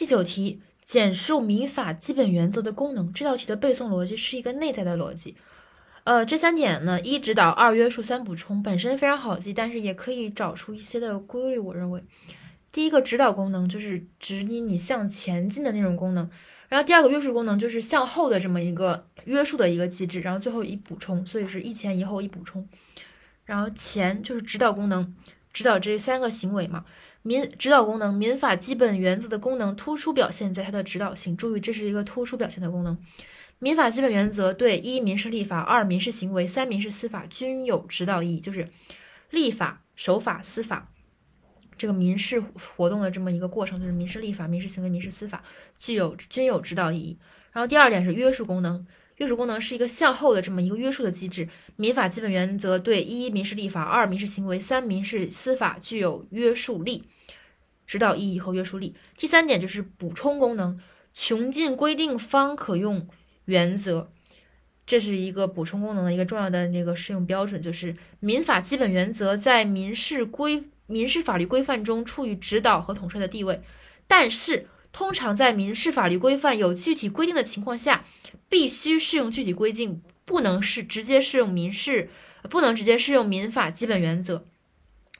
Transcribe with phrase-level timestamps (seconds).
[0.00, 3.12] 第九题，简述民法基本原则的功能。
[3.12, 5.36] 这道题的背诵逻辑是一个内在的逻辑。
[6.04, 11.58] 呃，这三点呢，一指导，二约束，三补充，本身非常好记，但是也可以找出一些的规律。
[11.58, 12.02] 我认为，
[12.72, 16.30] 第一个指导功能就是指引你向前进的那种功能，
[16.70, 22.66] 然后第二个约束功能就是向后的这么一个约束的一个机制，然后最后一补充，所以是一前一后一补充。
[23.44, 25.14] 然后前就是指导功能，
[25.52, 26.84] 指导这三个行为嘛。
[27.22, 31.36] 民指导功能，民法基本原则的功能突出表现在它的指导性。
[31.36, 32.96] 注意，这是一个突出表现的功能。
[33.58, 38.70] 民法基本原则对一民事立法、二民事行为、三民事司法均有指导意义，就是
[39.28, 40.90] 立法、守法、司法
[41.76, 45.42] 这个民事活动的这么一个过程，就是民事立法、民事行为、民事司法
[45.78, 47.18] 具有均有指导意义。
[47.52, 48.86] 然后第二点是约束功能，
[49.20, 51.48] 约束功能是一个向后的这么一个约束的机制。
[51.76, 57.04] 民法基本原则对一民事立法、二民事行为、三民事司法具有约束力、
[57.86, 58.96] 指导意义和约束力。
[59.16, 60.80] 第三点就是补充功能，
[61.12, 63.06] 穷尽规定方可用。
[63.46, 64.12] 原则，
[64.86, 73.60] 这是一个补充功能的一个重要的那个适用标准，就是民法基本原则在民事规民事法律规范中处于指导和统帅的地位，
[74.06, 78.04] 但是通常在民事法律规范有具体规定的情况下，
[78.48, 82.10] 必须适用具体规定，不能是直接适用民事，
[82.48, 84.44] 不能直接适用民法基本原则。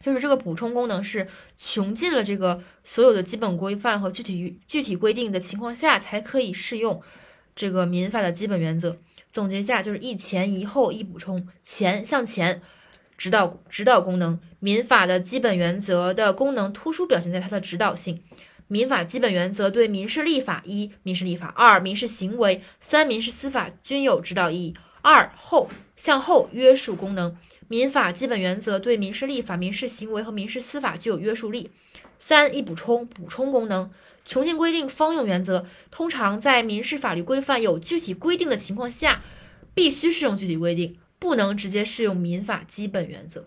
[0.01, 7.03] 就是这个补充功能是穷尽了这个所有的基本规范和具体具体规定的情况下才可以适用。
[7.55, 8.97] 这个民法的基本原则
[9.31, 12.63] 总结一下就是一前一后一补充，前向前
[13.19, 18.23] 指导指导功能，民法的基本原则的功能突出表现在它的指导性。
[18.73, 24.77] 民法基本原则对民事立法一民事立法二民事行为三民事司法均有指导意义。
[25.03, 31.73] 二后向后约束功能，民法基本原则对民事立法、民事行为和民事司法具有约束力。
[32.17, 33.91] 三一补充补充功能。
[34.25, 39.23] 穷尽规定方用原则，通常在民事法律规范有具体规定的情况下，
[39.75, 43.47] 必须适用具体规定，不能直接适用民法基本原则。